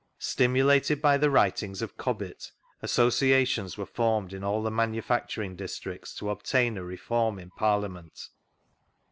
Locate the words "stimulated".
0.17-0.99